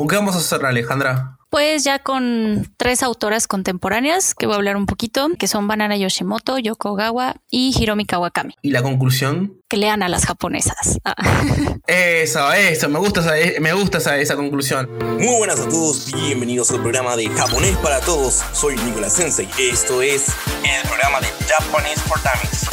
[0.00, 1.36] ¿Con qué vamos a hacer, Alejandra?
[1.50, 5.94] Pues ya con tres autoras contemporáneas que voy a hablar un poquito, que son Banana
[5.94, 8.54] Yoshimoto, Yoko Ogawa y Hiromi Kawakami.
[8.62, 9.60] ¿Y la conclusión?
[9.68, 10.98] Que lean a las japonesas.
[11.04, 11.14] Ah.
[11.86, 14.88] Eso, eso, me gusta, esa, me gusta esa, esa, conclusión.
[15.18, 18.42] Muy buenas a todos, bienvenidos al programa de Japonés para Todos.
[18.54, 20.28] Soy Nicolás Sensei, esto es
[20.64, 22.70] el programa de Japanese for Dummies.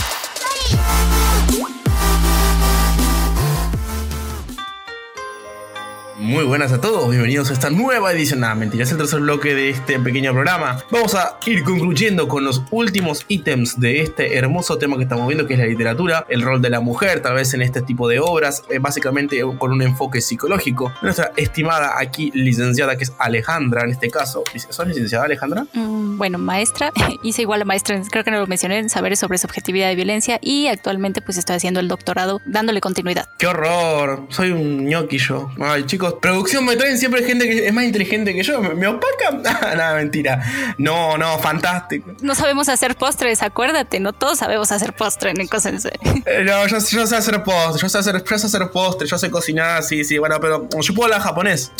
[6.19, 8.39] Muy buenas a todos, bienvenidos a esta nueva edición.
[8.39, 10.79] Nada, mentira, es el tercer bloque de este pequeño programa.
[10.89, 15.45] Vamos a ir concluyendo con los últimos ítems de este hermoso tema que estamos viendo,
[15.45, 18.19] que es la literatura, el rol de la mujer, tal vez en este tipo de
[18.19, 20.91] obras, eh, básicamente con un enfoque psicológico.
[21.03, 24.43] Nuestra estimada aquí licenciada, que es Alejandra en este caso.
[24.69, 25.67] ¿Sos licenciada Alejandra?
[25.73, 29.37] Mm, bueno, maestra, hice igual a maestra, creo que no lo mencioné, en saberes sobre
[29.37, 33.29] subjetividad y violencia y actualmente pues estoy haciendo el doctorado dándole continuidad.
[33.37, 34.25] ¡Qué horror!
[34.29, 35.51] Soy un ñoqui yo.
[35.59, 38.61] Ay, chicos producción me traen siempre gente que es más inteligente que yo.
[38.61, 39.41] ¿Me, opacan?
[39.43, 40.75] Nada, mentira.
[40.77, 42.13] No, no, fantástico.
[42.21, 45.67] No sabemos hacer postres, acuérdate, no todos sabemos hacer postres en cosas.
[46.25, 49.29] Eh, no, yo, sé hacer postres, yo sé hacer, yo sé hacer postres, yo sé
[49.29, 51.71] cocinar, sí, sí, bueno, pero yo puedo hablar japonés.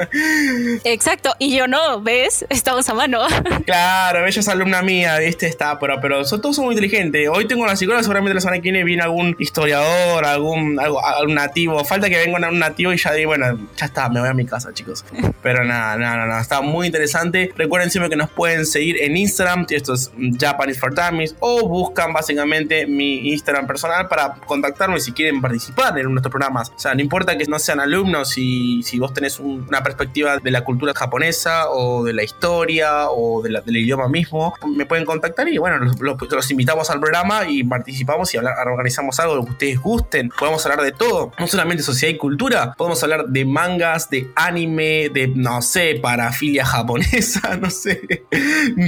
[0.84, 2.44] Exacto, y yo no, ¿ves?
[2.48, 3.20] Estamos a mano.
[3.64, 5.46] Claro, ella es alumna mía, ¿viste?
[5.46, 7.28] Está, pero, pero son, todos son muy inteligentes.
[7.32, 11.34] Hoy tengo una psicóloga, seguramente la semana que viene viene algún historiador, algún, algo, algún
[11.34, 11.82] nativo.
[11.84, 14.46] Falta que venga un nativo y ya digo, bueno, ya está, me voy a mi
[14.46, 15.04] casa, chicos.
[15.42, 17.52] Pero nada, nada, nada, está muy interesante.
[17.56, 22.12] Recuerden siempre que nos pueden seguir en Instagram, esto es Japanese for Dummies, o buscan
[22.12, 26.70] básicamente mi Instagram personal para contactarme si quieren participar en nuestros programas.
[26.70, 30.50] O sea, no importa que no sean alumnos, si, si vos tenés una perspectiva de
[30.50, 35.48] la cultura japonesa o de la historia o de del idioma mismo, me pueden contactar
[35.48, 40.30] y bueno, los, invitamos al programa y participamos y organizamos algo que ustedes gusten.
[40.38, 45.08] Podemos hablar de todo, no solamente sociedad y cultura, podemos hablar de mangas, de anime,
[45.08, 48.24] de, no sé, parafilia japonesa, no sé.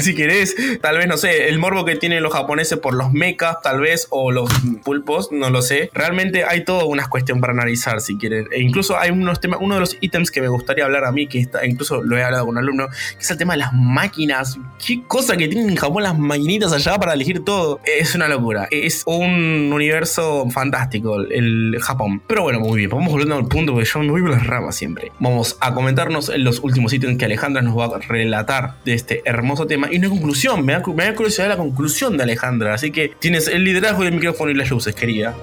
[0.01, 3.57] si querés, tal vez, no sé, el morbo que tienen los japoneses por los mechas,
[3.63, 4.51] tal vez, o los
[4.85, 5.91] pulpos, no lo sé.
[5.95, 8.49] Realmente hay toda una cuestión para analizar, si quieren.
[8.57, 11.41] Incluso hay unos temas, uno de los ítems que me gustaría hablar a mí, que
[11.41, 14.59] está, incluso lo he hablado con un alumno, que es el tema de las máquinas.
[14.85, 17.81] Qué cosa que tienen en Japón las maquinitas allá para elegir todo.
[17.85, 18.69] Es una locura.
[18.71, 22.23] Es un universo fantástico el Japón.
[22.27, 25.13] Pero bueno, muy bien, vamos volviendo al punto, porque yo me voy ramas siempre.
[25.19, 29.67] Vamos a comentarnos los últimos ítems que Alejandra nos va a relatar de este hermoso
[29.67, 30.65] tema y una conclusión.
[30.65, 34.15] Me da, me da curiosidad la conclusión de Alejandra, así que tienes el liderazgo del
[34.15, 35.35] micrófono y las luces, querida.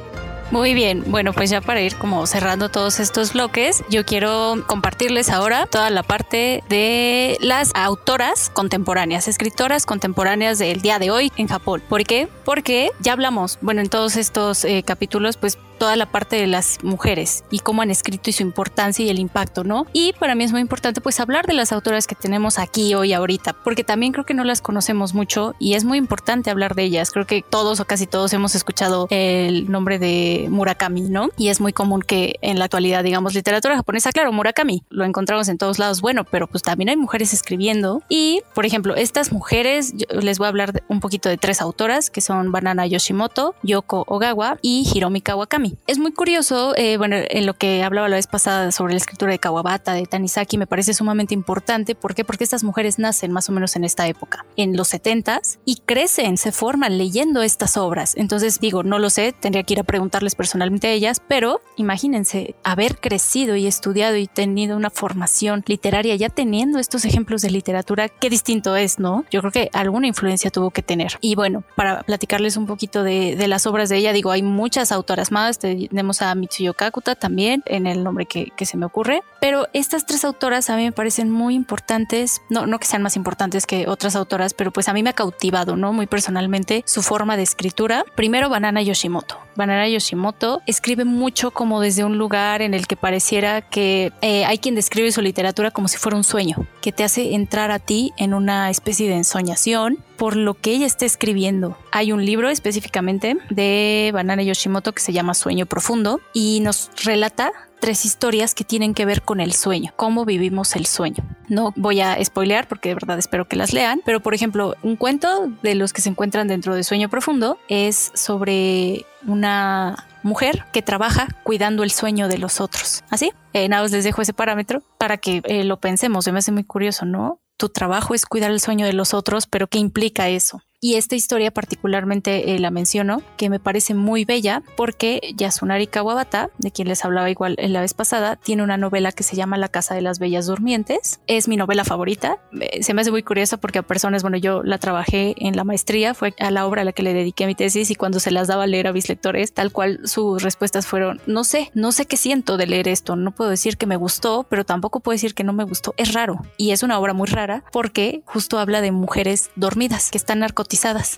[0.52, 5.30] Muy bien, bueno, pues ya para ir como cerrando todos estos bloques, yo quiero compartirles
[5.30, 11.48] ahora toda la parte de las autoras contemporáneas, escritoras contemporáneas del día de hoy en
[11.48, 11.84] Japón.
[11.88, 12.28] ¿Por qué?
[12.46, 16.84] Porque ya hablamos, bueno, en todos estos eh, capítulos, pues toda la parte de las
[16.84, 19.88] mujeres y cómo han escrito y su importancia y el impacto, ¿no?
[19.94, 23.14] Y para mí es muy importante pues hablar de las autoras que tenemos aquí hoy
[23.14, 26.84] ahorita, porque también creo que no las conocemos mucho y es muy importante hablar de
[26.84, 27.12] ellas.
[27.12, 31.30] Creo que todos o casi todos hemos escuchado el nombre de Murakami, ¿no?
[31.38, 35.48] Y es muy común que en la actualidad, digamos, literatura japonesa, claro, Murakami, lo encontramos
[35.48, 39.94] en todos lados, bueno, pero pues también hay mujeres escribiendo y, por ejemplo, estas mujeres,
[39.96, 44.04] yo les voy a hablar un poquito de tres autoras que son Banana Yoshimoto, Yoko
[44.08, 45.69] Ogawa y Hiromi Kawakami.
[45.88, 49.32] Es muy curioso, eh, bueno, en lo que hablaba la vez pasada sobre la escritura
[49.32, 51.96] de Kawabata, de Tanizaki, me parece sumamente importante.
[51.96, 52.24] ¿Por qué?
[52.24, 56.38] Porque estas mujeres nacen más o menos en esta época, en los 70s, y crecen,
[56.38, 58.16] se forman leyendo estas obras.
[58.16, 62.56] Entonces, digo, no lo sé, tendría que ir a preguntarles personalmente a ellas, pero imagínense
[62.64, 68.10] haber crecido y estudiado y tenido una formación literaria ya teniendo estos ejemplos de literatura,
[68.10, 69.26] qué distinto es, ¿no?
[69.32, 71.18] Yo creo que alguna influencia tuvo que tener.
[71.22, 74.92] Y bueno, para platicarles un poquito de, de las obras de ella, digo, hay muchas
[74.92, 79.24] autoras más, tenemos a Mitsuyo Kakuta también, en el nombre que, se me ocurre.
[79.40, 83.16] Pero estas tres autoras a mí me parecen muy importantes, no, no que sean más
[83.16, 85.94] importantes que otras autoras, pero pues a mí me ha cautivado, ¿no?
[85.94, 88.04] Muy personalmente su forma de escritura.
[88.16, 89.38] Primero, Banana Yoshimoto.
[89.56, 94.58] Banana Yoshimoto escribe mucho como desde un lugar en el que pareciera que eh, hay
[94.58, 98.14] quien describe su literatura como si fuera un sueño, que te hace entrar a ti
[98.18, 101.78] en una especie de ensoñación por lo que ella está escribiendo.
[101.92, 107.52] Hay un libro específicamente de Banana Yoshimoto que se llama Sueño Profundo y nos relata
[107.80, 111.24] tres historias que tienen que ver con el sueño, cómo vivimos el sueño.
[111.48, 114.98] No voy a spoilear porque de verdad espero que las lean, pero por ejemplo, un
[114.98, 120.82] cuento de los que se encuentran dentro de Sueño Profundo es sobre una mujer que
[120.82, 123.06] trabaja cuidando el sueño de los otros.
[123.10, 126.26] Así, eh, nada más les dejo ese parámetro para que eh, lo pensemos.
[126.26, 127.40] Se me hace muy curioso, ¿no?
[127.60, 130.62] Tu trabajo es cuidar el sueño de los otros, pero ¿qué implica eso?
[130.82, 136.52] Y esta historia particularmente eh, la menciono, que me parece muy bella, porque Yasunari Kawabata,
[136.58, 139.58] de quien les hablaba igual en la vez pasada, tiene una novela que se llama
[139.58, 141.20] La Casa de las Bellas Durmientes.
[141.28, 142.38] Es mi novela favorita.
[142.80, 146.14] Se me hace muy curioso porque a personas, bueno, yo la trabajé en la maestría,
[146.14, 148.48] fue a la obra a la que le dediqué mi tesis y cuando se las
[148.48, 152.06] daba a leer a mis lectores, tal cual sus respuestas fueron, no sé, no sé
[152.06, 155.34] qué siento de leer esto, no puedo decir que me gustó, pero tampoco puedo decir
[155.34, 155.94] que no me gustó.
[155.98, 160.18] Es raro y es una obra muy rara porque justo habla de mujeres dormidas que
[160.18, 160.69] están narcotizadas.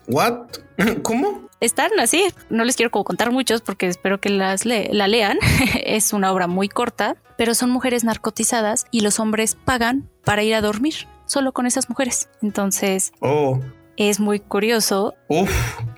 [0.07, 0.59] ¿What?
[1.03, 1.49] ¿Cómo?
[1.59, 2.25] Están así.
[2.49, 5.37] No les quiero contar muchos porque espero que las la lean.
[5.85, 10.55] es una obra muy corta, pero son mujeres narcotizadas y los hombres pagan para ir
[10.55, 12.29] a dormir solo con esas mujeres.
[12.41, 13.59] Entonces, oh.
[13.97, 15.13] es muy curioso.
[15.27, 15.51] Uf.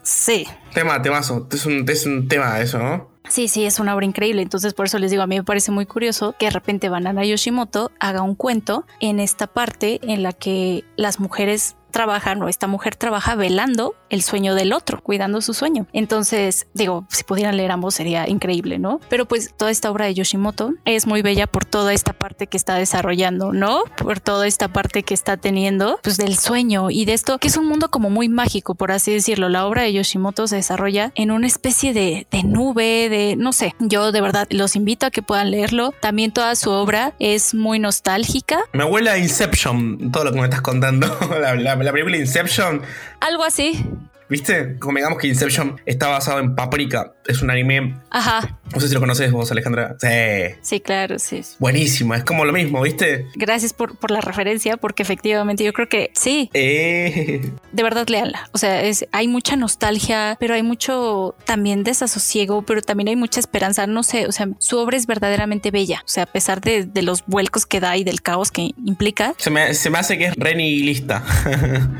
[0.04, 0.46] Sí.
[0.74, 1.48] Tema, temazo.
[1.52, 3.14] Es un, es un tema eso, ¿no?
[3.30, 4.42] Sí, sí, es una obra increíble.
[4.42, 7.24] Entonces, por eso les digo, a mí me parece muy curioso que de repente Banana
[7.24, 12.68] Yoshimoto haga un cuento en esta parte en la que las mujeres trabajan o esta
[12.68, 15.88] mujer trabaja velando el sueño del otro, cuidando su sueño.
[15.94, 19.00] Entonces, digo, si pudieran leer ambos sería increíble, ¿no?
[19.10, 22.58] Pero pues toda esta obra de Yoshimoto es muy bella por toda esta parte que
[22.58, 23.84] está desarrollando, ¿no?
[23.98, 27.58] Por toda esta parte que está teniendo, pues del sueño y de esto, que es
[27.58, 29.48] un mundo como muy mágico, por así decirlo.
[29.50, 33.76] La obra de Yoshimoto se desarrolla en una especie de, de nube, de, no sé,
[33.80, 35.94] yo de verdad los invito a que puedan leerlo.
[36.02, 38.60] También toda su obra es muy nostálgica.
[38.74, 41.08] Me huele a Inception, todo lo que me estás contando.
[41.42, 42.82] la, la, la película Inception.
[43.20, 43.86] Algo así.
[44.34, 44.80] ¿Viste?
[44.80, 47.14] Como digamos que Inception está basado en Paprika.
[47.28, 48.00] Es un anime.
[48.10, 48.60] Ajá.
[48.74, 49.96] No sé si lo conoces vos, Alejandra.
[50.00, 50.56] Sí.
[50.62, 51.42] Sí, claro, sí.
[51.60, 52.16] Buenísimo.
[52.16, 53.28] Es como lo mismo, ¿viste?
[53.36, 56.50] Gracias por, por la referencia, porque efectivamente yo creo que sí.
[56.56, 57.52] Eh.
[57.72, 58.50] De verdad, léanla.
[58.54, 63.40] O sea, es, hay mucha nostalgia, pero hay mucho también desasosiego, pero también hay mucha
[63.40, 63.86] esperanza.
[63.86, 66.02] No sé, o sea, su obra es verdaderamente bella.
[66.04, 69.36] O sea, a pesar de, de los vuelcos que da y del caos que implica.
[69.38, 71.24] Se me, se me hace que es re nihilista.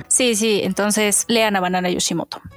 [0.08, 0.62] sí, sí.
[0.64, 1.92] Entonces, lean a Banana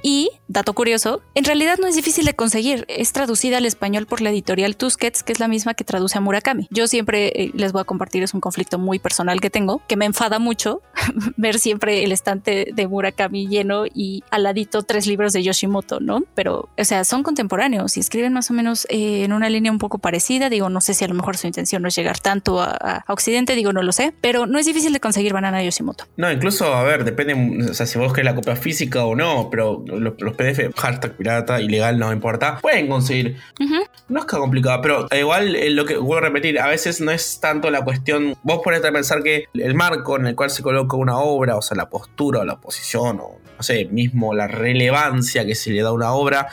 [0.01, 2.85] Y, dato curioso, en realidad no es difícil de conseguir.
[2.87, 6.21] Es traducida al español por la editorial Tusquets, que es la misma que traduce a
[6.21, 6.67] Murakami.
[6.71, 9.97] Yo siempre eh, les voy a compartir, es un conflicto muy personal que tengo, que
[9.97, 10.81] me enfada mucho
[11.37, 16.23] ver siempre el estante de Murakami lleno y al ladito tres libros de Yoshimoto, ¿no?
[16.35, 19.79] Pero, o sea, son contemporáneos y escriben más o menos eh, en una línea un
[19.79, 20.49] poco parecida.
[20.49, 23.03] Digo, no sé si a lo mejor su intención no es llegar tanto a, a,
[23.07, 26.05] Occidente, digo, no lo sé, pero no es difícil de conseguir Banana Yoshimoto.
[26.17, 29.46] No, incluso, a ver, depende, o sea, si vos querés la copia física o no,
[29.49, 33.37] pero los, los PDF, hashtag pirata, ilegal, no importa, pueden conseguir.
[33.59, 33.89] Uh -huh.
[34.09, 37.11] No es que complicado, pero igual eh, lo que vuelvo a repetir, a veces no
[37.11, 40.63] es tanto la cuestión, vos ponete a pensar que el marco en el cual se
[40.63, 44.47] coloca una obra, o sea, la postura o la posición, o no sé, mismo la
[44.47, 46.47] relevancia que se le da a una obra,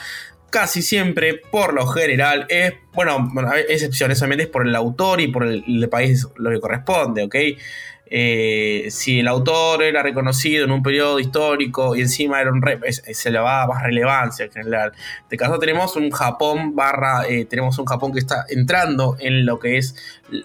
[0.49, 3.29] casi siempre, por lo general, es, bueno,
[3.67, 7.35] excepciones solamente es por el autor y por el, el país lo que corresponde, ¿ok?
[8.07, 12.79] Eh, si el autor era reconocido en un periodo histórico y encima era un re,
[12.91, 14.91] se le va más relevancia en general.
[14.91, 19.45] De este caso tenemos un Japón barra, eh, tenemos un Japón que está entrando en
[19.45, 19.95] lo que es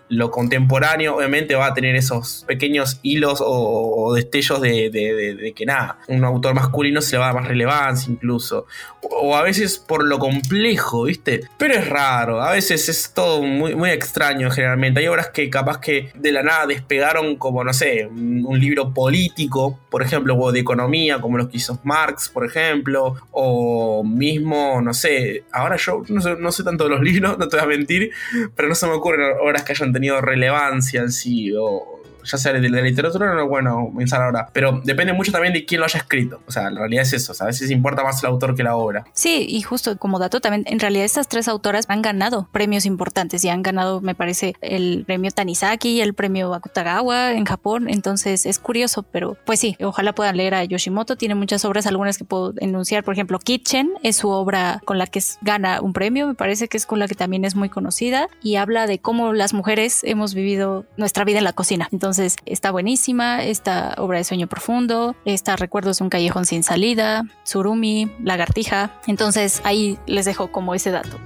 [0.09, 6.25] lo contemporáneo, obviamente va a tener esos pequeños hilos o, destellos de, que nada, un
[6.25, 8.67] autor masculino se le va a dar más relevancia incluso.
[9.03, 11.43] O, a veces por lo complejo, ¿viste?
[11.57, 15.01] Pero es raro, a veces es todo muy, muy extraño generalmente.
[15.01, 18.93] Hay obras que capaz que de la nada despegaron como, no sé, un, un libro
[18.93, 24.81] político, por ejemplo, o de economía, como los que hizo Marx, por ejemplo, o mismo,
[24.83, 27.65] no sé, ahora yo no sé, no sé tanto de los libros, no te voy
[27.65, 28.11] a mentir,
[28.55, 32.53] pero no se me ocurren obras que hayan tenido relevancia en sí, o ya sea
[32.53, 35.99] de la literatura, no bueno pensar ahora, pero depende mucho también de quién lo haya
[35.99, 36.41] escrito.
[36.47, 38.63] O sea, en realidad es eso, o sea, a veces importa más el autor que
[38.63, 39.05] la obra.
[39.13, 43.45] Sí, y justo como dato también, en realidad estas tres autoras han ganado premios importantes
[43.45, 48.59] y han ganado, me parece, el premio Tanizaki, el premio Akutagawa en Japón, entonces es
[48.59, 52.55] curioso, pero pues sí, ojalá puedan leer a Yoshimoto, tiene muchas obras, algunas que puedo
[52.59, 56.69] enunciar, por ejemplo, Kitchen es su obra con la que gana un premio, me parece
[56.69, 60.01] que es con la que también es muy conocida y habla de cómo las mujeres
[60.05, 61.89] hemos vivido nuestra vida en la cocina.
[61.93, 67.25] Entonces está buenísima, esta obra de sueño profundo, está Recuerdos de un callejón sin salida,
[67.45, 68.99] Surumi, Lagartija.
[69.07, 71.19] Entonces ahí les dejo como ese dato.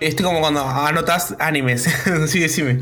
[0.00, 1.82] Estoy como cuando anotas animes.
[2.26, 2.80] sí, decime.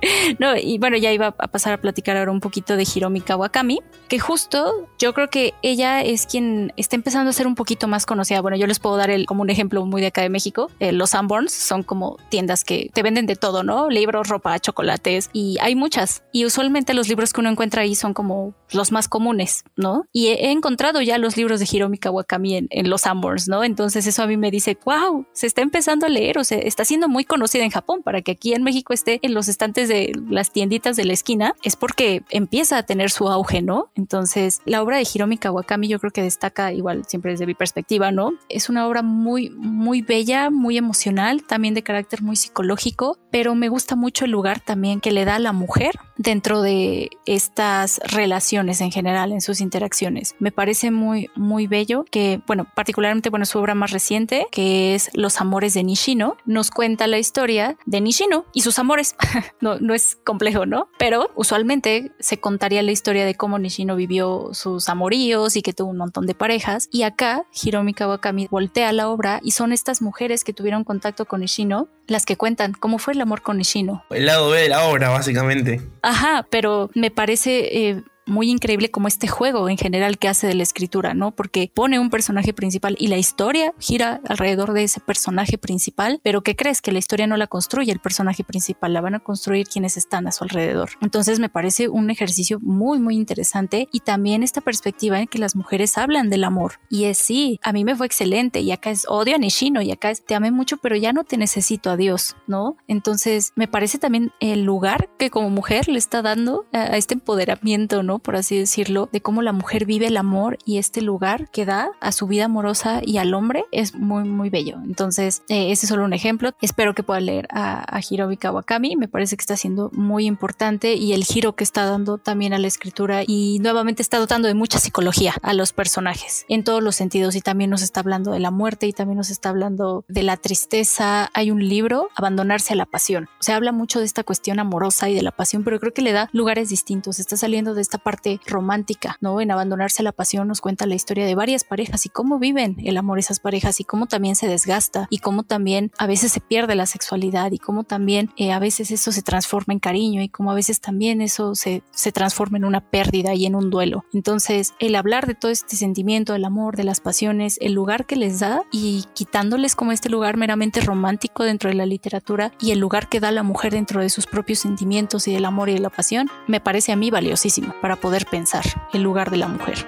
[0.38, 3.80] No, y bueno, ya iba a pasar a platicar ahora un poquito de Hiromi Kawakami,
[4.08, 8.06] que justo yo creo que ella es quien está empezando a ser un poquito más
[8.06, 8.40] conocida.
[8.40, 10.70] Bueno, yo les puedo dar el, como un ejemplo muy de acá de México.
[10.80, 13.90] Eh, los Sanborns son como tiendas que te venden de todo, ¿no?
[13.90, 16.22] Libros, ropa, chocolates y hay muchas.
[16.32, 20.06] Y usualmente los libros que uno encuentra ahí son como los más comunes, ¿no?
[20.12, 23.64] Y he, encontrado ya los libros de Hiromi Kawakami en, en los Sanborns, ¿no?
[23.64, 26.84] Entonces eso a mí me dice, wow, se está empezando a leer, o sea, está
[26.84, 29.93] siendo muy conocida en Japón para que aquí en México esté en los estantes de
[29.94, 33.90] de las tienditas de la esquina, es porque empieza a tener su auge, ¿no?
[33.94, 38.10] Entonces, la obra de Hiromi Kawakami yo creo que destaca igual siempre desde mi perspectiva,
[38.10, 38.32] ¿no?
[38.48, 43.68] Es una obra muy, muy bella, muy emocional, también de carácter muy psicológico, pero me
[43.68, 48.80] gusta mucho el lugar también que le da a la mujer dentro de estas relaciones
[48.80, 50.36] en general, en sus interacciones.
[50.38, 55.10] Me parece muy, muy bello que, bueno, particularmente, bueno, su obra más reciente, que es
[55.14, 59.16] Los Amores de Nishino, nos cuenta la historia de Nishino y sus amores.
[59.60, 60.88] no, no es complejo, ¿no?
[60.98, 65.90] Pero usualmente se contaría la historia de cómo Nishino vivió sus amoríos y que tuvo
[65.90, 66.88] un montón de parejas.
[66.90, 71.40] Y acá Hiromi Kawakami voltea la obra y son estas mujeres que tuvieron contacto con
[71.40, 74.04] Nishino las que cuentan cómo fue el amor con Nishino.
[74.10, 75.80] El lado B de la obra, básicamente.
[76.02, 80.54] Ajá, pero me parece eh, muy increíble como este juego en general que hace de
[80.54, 81.30] la escritura, ¿no?
[81.30, 86.42] Porque pone un personaje principal y la historia gira alrededor de ese personaje principal, pero
[86.42, 86.80] ¿qué crees?
[86.80, 90.26] Que la historia no la construye el personaje principal, la van a construir quienes están
[90.26, 90.90] a su alrededor.
[91.00, 95.56] Entonces me parece un ejercicio muy, muy interesante y también esta perspectiva en que las
[95.56, 96.80] mujeres hablan del amor.
[96.88, 99.90] Y es sí, a mí me fue excelente y acá es odio a Nishino y
[99.90, 102.76] acá es te amé mucho, pero ya no te necesito, adiós, ¿no?
[102.88, 108.02] Entonces me parece también el lugar que como mujer le está dando a este empoderamiento,
[108.02, 108.13] ¿no?
[108.18, 111.90] Por así decirlo, de cómo la mujer vive el amor y este lugar que da
[112.00, 114.78] a su vida amorosa y al hombre es muy, muy bello.
[114.84, 116.52] Entonces, eh, ese es solo un ejemplo.
[116.60, 118.96] Espero que pueda leer a, a Hirobi Kawakami.
[118.96, 122.58] Me parece que está siendo muy importante y el giro que está dando también a
[122.58, 126.96] la escritura y nuevamente está dotando de mucha psicología a los personajes en todos los
[126.96, 130.22] sentidos y también nos está hablando de la muerte y también nos está hablando de
[130.22, 131.30] la tristeza.
[131.34, 133.28] Hay un libro, Abandonarse a la pasión.
[133.40, 136.12] Se habla mucho de esta cuestión amorosa y de la pasión, pero creo que le
[136.12, 137.18] da lugares distintos.
[137.18, 139.40] Está saliendo de esta parte romántica, ¿no?
[139.40, 142.76] En Abandonarse a la Pasión nos cuenta la historia de varias parejas y cómo viven
[142.84, 146.40] el amor esas parejas y cómo también se desgasta y cómo también a veces se
[146.40, 150.28] pierde la sexualidad y cómo también eh, a veces eso se transforma en cariño y
[150.28, 154.04] cómo a veces también eso se, se transforma en una pérdida y en un duelo.
[154.12, 158.16] Entonces, el hablar de todo este sentimiento, del amor, de las pasiones, el lugar que
[158.16, 162.78] les da y quitándoles como este lugar meramente romántico dentro de la literatura y el
[162.78, 165.80] lugar que da la mujer dentro de sus propios sentimientos y del amor y de
[165.80, 169.86] la pasión, me parece a mí valiosísimo para poder pensar el lugar de la mujer.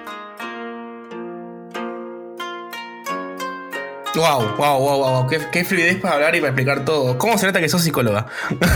[4.17, 5.27] Wow, wow, wow, wow.
[5.27, 7.19] Qué, qué, fluidez para hablar y para explicar todo.
[7.19, 8.25] ¿Cómo se nota que sos psicóloga?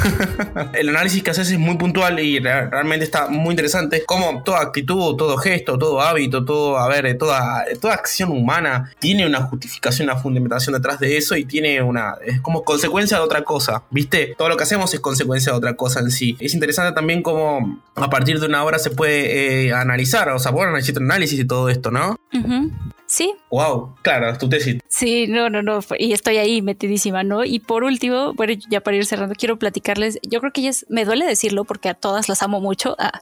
[0.73, 4.03] el análisis que haces es muy puntual y realmente está muy interesante.
[4.05, 9.25] Como toda actitud, todo gesto, todo hábito, todo, a ver, toda, toda acción humana tiene
[9.25, 12.17] una justificación, una fundamentación detrás de eso y tiene una.
[12.23, 13.81] Es como consecuencia de otra cosa.
[13.89, 14.35] ¿Viste?
[14.37, 16.37] Todo lo que hacemos es consecuencia de otra cosa en sí.
[16.39, 20.51] Es interesante también cómo a partir de una obra se puede eh, analizar, o sea,
[20.51, 22.15] bueno, necesito análisis y todo esto, ¿no?
[23.11, 23.35] Sí.
[23.49, 24.79] Wow, claro, tu tesis.
[24.87, 27.43] Sí, no, no, no, y estoy ahí metidísima, ¿no?
[27.43, 31.03] Y por último, bueno, ya para ir cerrando, quiero platicarles, yo creo que ellas, me
[31.03, 33.21] duele decirlo porque a todas las amo mucho, ah,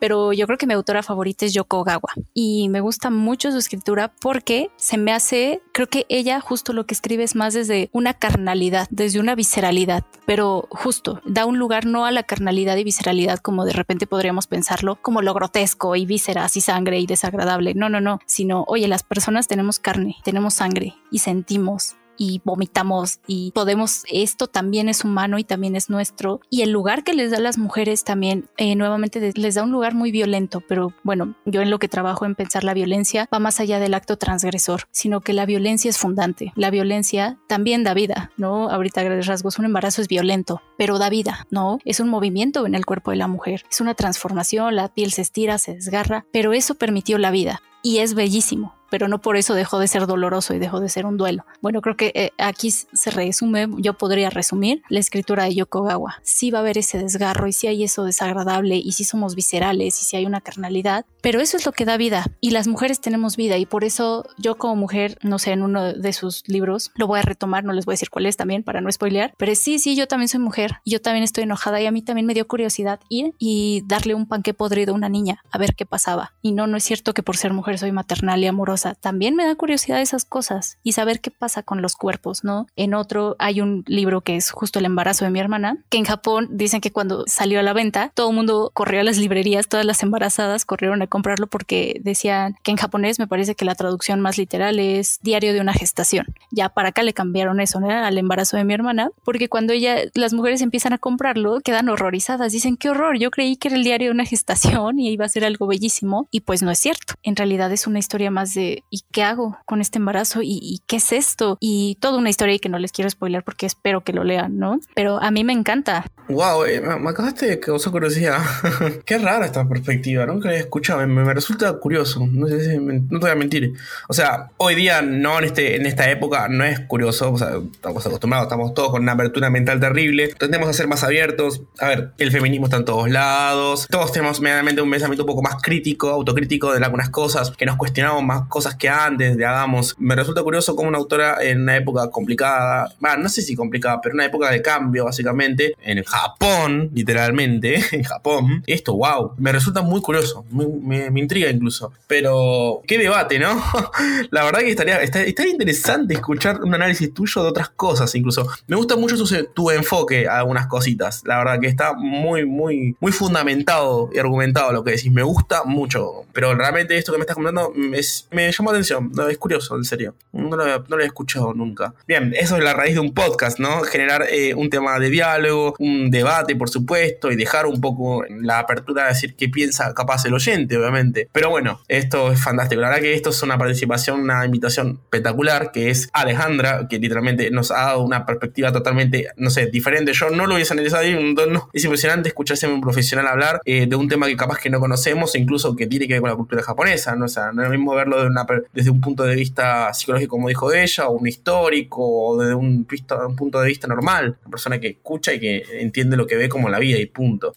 [0.00, 3.58] pero yo creo que mi autora favorita es Yoko Ogawa y me gusta mucho su
[3.58, 7.90] escritura porque se me hace, creo que ella justo lo que escribe es más desde
[7.92, 12.84] una carnalidad, desde una visceralidad, pero justo da un lugar no a la carnalidad y
[12.84, 17.74] visceralidad como de repente podríamos pensarlo, como lo grotesco y vísceras y sangre y desagradable,
[17.74, 23.20] no, no, no, sino, oye, las personas tenemos carne, tenemos sangre y sentimos y vomitamos
[23.26, 26.40] y podemos, esto también es humano y también es nuestro.
[26.50, 29.70] Y el lugar que les da a las mujeres también, eh, nuevamente les da un
[29.70, 33.38] lugar muy violento, pero bueno, yo en lo que trabajo en pensar la violencia va
[33.38, 36.52] más allá del acto transgresor, sino que la violencia es fundante.
[36.56, 38.70] La violencia también da vida, ¿no?
[38.70, 41.78] Ahorita grandes rasgos, un embarazo es violento, pero da vida, ¿no?
[41.84, 45.22] Es un movimiento en el cuerpo de la mujer, es una transformación, la piel se
[45.22, 49.54] estira, se desgarra, pero eso permitió la vida y es bellísimo pero no por eso
[49.54, 51.44] dejó de ser doloroso y dejó de ser un duelo.
[51.60, 56.16] Bueno, creo que eh, aquí se resume, yo podría resumir la escritura de Yokogawa.
[56.22, 60.00] Sí va a haber ese desgarro y sí hay eso desagradable y sí somos viscerales
[60.00, 63.00] y sí hay una carnalidad, pero eso es lo que da vida y las mujeres
[63.00, 66.92] tenemos vida y por eso yo como mujer, no sé, en uno de sus libros,
[66.94, 69.34] lo voy a retomar, no les voy a decir cuál es también para no spoilear,
[69.36, 72.26] pero sí, sí, yo también soy mujer yo también estoy enojada y a mí también
[72.26, 75.84] me dio curiosidad ir y darle un panque podrido a una niña a ver qué
[75.84, 76.32] pasaba.
[76.42, 79.44] Y no, no es cierto que por ser mujer soy maternal y amorosa también me
[79.44, 82.66] da curiosidad esas cosas y saber qué pasa con los cuerpos, ¿no?
[82.76, 86.04] En otro hay un libro que es justo el embarazo de mi hermana, que en
[86.04, 89.68] Japón dicen que cuando salió a la venta, todo el mundo corrió a las librerías,
[89.68, 93.74] todas las embarazadas corrieron a comprarlo porque decían que en japonés me parece que la
[93.74, 96.26] traducción más literal es diario de una gestación.
[96.50, 97.90] Ya para acá le cambiaron eso, ¿no?
[97.90, 102.52] Al embarazo de mi hermana, porque cuando ella, las mujeres empiezan a comprarlo, quedan horrorizadas,
[102.52, 105.28] dicen, qué horror, yo creí que era el diario de una gestación y iba a
[105.28, 107.14] ser algo bellísimo, y pues no es cierto.
[107.22, 110.40] En realidad es una historia más de ¿y qué hago con este embarazo?
[110.42, 111.56] ¿Y, qué es esto?
[111.60, 114.78] Y toda una historia que no les quiero spoiler porque espero que lo lean, ¿no?
[114.94, 116.06] Pero a mí me encanta.
[116.28, 118.40] Wow, eh, me acabaste de causar curiosidad.
[119.04, 123.00] Qué rara esta perspectiva, nunca la he escuchado, me, resulta curioso, no, sé si no
[123.08, 123.74] te voy a mentir.
[124.08, 127.52] O sea, hoy día no en, este, en esta época no es curioso, o sea,
[127.72, 131.88] estamos acostumbrados, estamos todos con una apertura mental terrible, tendemos a ser más abiertos, a
[131.88, 135.62] ver, el feminismo está en todos lados, todos tenemos medianamente un pensamiento un poco más
[135.62, 139.94] crítico, autocrítico de algunas cosas, que nos cuestionamos más cosas que antes, de hagamos.
[139.98, 144.00] Me resulta curioso como una autora en una época complicada, bueno, no sé si complicada,
[144.00, 148.64] pero una época de cambio, básicamente, en Japón, literalmente, en Japón.
[148.66, 151.92] Esto, wow, me resulta muy curioso, me, intriga incluso.
[152.06, 153.62] Pero, qué debate, ¿no?
[154.30, 158.48] La verdad que estaría, estaría, interesante escuchar un análisis tuyo de otras cosas, incluso.
[158.68, 159.16] Me gusta mucho
[159.52, 161.22] tu, enfoque a algunas cositas.
[161.26, 165.12] La verdad que está muy, muy, muy fundamentado y argumentado lo que decís.
[165.12, 166.24] Me gusta mucho.
[166.32, 169.10] Pero realmente esto que me estás comentando es, me llamó la atención.
[169.30, 170.14] es curioso, en serio.
[170.32, 171.94] No lo, no he escuchado nunca.
[172.06, 173.82] Bien, eso es la raíz de un podcast, ¿no?
[173.82, 178.58] Generar eh, un tema de diálogo, un debate, por supuesto, y dejar un poco la
[178.58, 181.28] apertura de decir qué piensa capaz el oyente, obviamente.
[181.32, 182.80] Pero bueno, esto es fantástico.
[182.80, 187.50] La verdad que esto es una participación, una invitación espectacular, que es Alejandra, que literalmente
[187.50, 190.12] nos ha dado una perspectiva totalmente, no sé, diferente.
[190.12, 191.04] Yo no lo hubiese analizado
[191.48, 194.70] no, es impresionante escucharse a un profesional hablar eh, de un tema que capaz que
[194.70, 197.26] no conocemos, incluso que tiene que ver con la cultura japonesa, ¿no?
[197.26, 198.35] O sea, no es lo mismo verlo de una,
[198.72, 202.86] desde un punto de vista psicológico, como dijo ella, o un histórico, o desde un,
[203.28, 206.48] un punto de vista normal, una persona que escucha y que entiende lo que ve
[206.48, 207.54] como la vida y punto.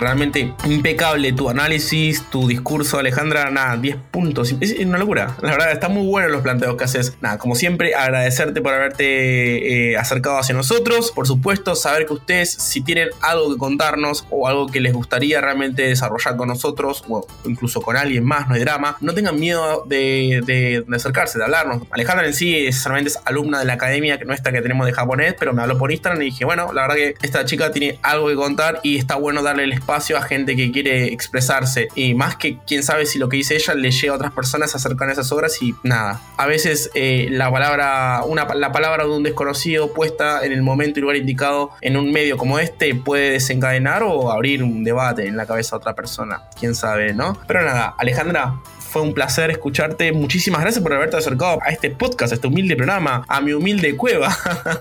[0.00, 3.50] Realmente impecable tu análisis, tu discurso, Alejandra.
[3.50, 4.54] Nada, 10 puntos.
[4.58, 5.36] Es una locura.
[5.42, 7.18] La verdad, está muy bueno los planteos que haces.
[7.20, 11.12] Nada, como siempre, agradecerte por haberte eh, acercado hacia nosotros.
[11.12, 15.42] Por supuesto, saber que ustedes, si tienen algo que contarnos o algo que les gustaría
[15.42, 19.84] realmente desarrollar con nosotros, o incluso con alguien más, no hay drama, no tengan miedo
[19.86, 21.82] de, acercarse, de hablarnos.
[21.90, 25.52] Alejandra en sí solamente es alumna de la academia nuestra que tenemos de japonés, pero
[25.52, 28.34] me habló por Instagram y dije, bueno, la verdad que esta chica tiene algo que
[28.34, 31.88] contar y está bueno darle el espacio a gente que quiere expresarse.
[31.94, 34.74] Y más que quién sabe si lo que dice ella le llega a otras personas
[34.74, 36.20] a acercar a esas obras y nada.
[36.36, 40.98] A veces eh, la palabra, una, la palabra de un desconocido puesta en el momento
[40.98, 45.36] y lugar indicado en un medio como este puede desencadenar o abrir un debate en
[45.36, 46.42] la cabeza de otra persona.
[46.58, 47.38] Quién sabe, ¿no?
[47.46, 50.12] Pero nada, Alejandra, fue un placer escucharte.
[50.12, 53.96] Muchísimas gracias por haberte acercado a este podcast, a este humilde programa, a mi humilde
[53.96, 54.36] cueva.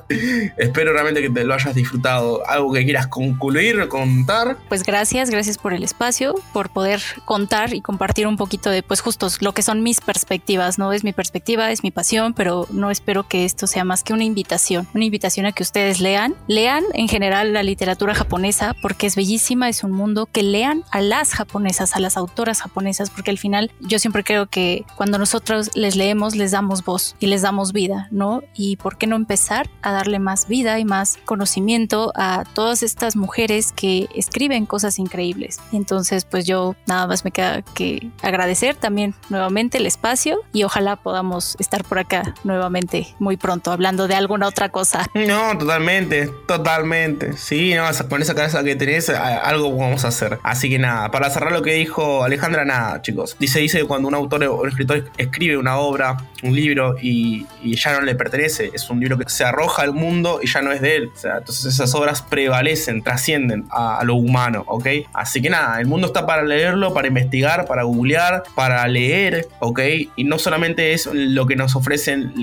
[0.58, 2.42] Espero realmente que te lo hayas disfrutado.
[2.48, 4.58] ¿Algo que quieras concluir, contar?
[4.68, 9.02] Pues gracias, gracias por el espacio, por poder contar y compartir un poquito de, pues
[9.02, 10.92] justo lo que son mis perspectivas, ¿no?
[10.92, 14.24] Es mi perspectiva, es mi pasión, pero no espero que esto sea más que una
[14.24, 16.34] invitación, una invitación a que ustedes lean.
[16.48, 21.02] Lean en general la literatura japonesa porque es bellísima, es un mundo que lean a
[21.02, 25.72] las japonesas, a las autoras japonesas, porque al final yo siempre creo que cuando nosotros
[25.76, 28.42] les leemos, les damos voz y les damos vida, ¿no?
[28.56, 33.16] Y por qué no empezar a darle más vida y más conocimiento a todas estas
[33.16, 35.60] mujeres que escriben cosas increíbles.
[35.72, 40.96] entonces, pues yo nada más me queda que agradecer también nuevamente el espacio y ojalá
[40.96, 45.06] podamos estar por acá nuevamente muy pronto hablando de alguna otra cosa.
[45.14, 47.34] No, totalmente, totalmente.
[47.38, 50.40] Sí, no, con esa cabeza que tenés, algo vamos a hacer.
[50.44, 53.36] Así que nada, para cerrar lo que dijo Alejandra, nada, chicos.
[53.40, 57.94] Dice, dice cuando un autor o un escritor escribe una obra, un libro y, ya
[57.94, 60.80] no le pertenece, es un libro que se arroja al mundo y ya no es
[60.80, 61.12] de él.
[61.14, 64.88] O sea, entonces esas obras prevalecen, trascienden a, lo humano, ¿ok?
[65.12, 69.80] Así que nada, el mundo está para leerlo, para investigar, para googlear, para leer, ¿ok?
[70.16, 72.34] Y no solamente es lo que nos ofrecen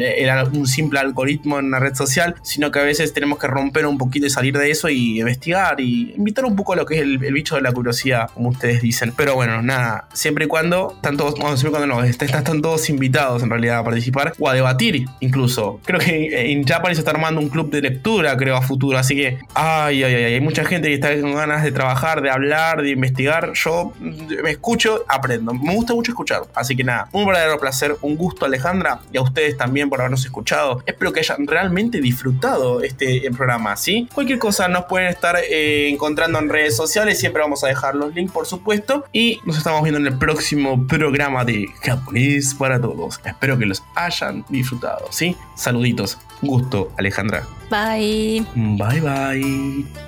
[0.53, 3.99] un simple algoritmo en una red social, sino que a veces tenemos que romper un
[3.99, 7.03] poquito y salir de eso y investigar y invitar un poco a lo que es
[7.03, 9.13] el, el bicho de la curiosidad, como ustedes dicen.
[9.17, 13.79] Pero bueno, nada, siempre y cuando tanto vamos cuando no, están todos invitados en realidad
[13.79, 15.81] a participar o a debatir incluso.
[15.85, 19.15] Creo que en Japan se está armando un club de lectura, creo, a futuro, así
[19.15, 22.83] que, ay, ay, ay, hay mucha gente que está con ganas de trabajar, de hablar,
[22.83, 23.53] de investigar.
[23.55, 25.53] Yo me escucho, aprendo.
[25.55, 29.23] Me gusta mucho escuchar, así que nada, un verdadero placer, un gusto Alejandra y a
[29.23, 30.83] ustedes también por habernos escuchado.
[30.87, 34.09] Espero que hayan realmente disfrutado este programa, ¿sí?
[34.15, 38.15] Cualquier cosa nos pueden estar eh, encontrando en redes sociales, siempre vamos a dejar los
[38.15, 40.87] links, por supuesto, y nos estamos viendo en el próximo
[41.27, 43.21] programa de japonés para todos.
[43.25, 45.37] Espero que los hayan disfrutado, ¿sí?
[45.55, 46.19] Saluditos.
[46.41, 47.45] Gusto, Alejandra.
[47.71, 48.47] Bye.
[48.55, 50.06] Bye bye.